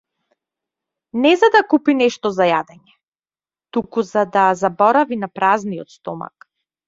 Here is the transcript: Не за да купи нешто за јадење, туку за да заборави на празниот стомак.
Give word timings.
Не 1.23 1.33
за 1.41 1.49
да 1.55 1.59
купи 1.73 1.93
нешто 1.99 2.31
за 2.37 2.47
јадење, 2.51 2.95
туку 3.77 4.05
за 4.13 4.23
да 4.37 4.45
заборави 4.63 5.19
на 5.25 5.33
празниот 5.39 5.97
стомак. 5.99 6.49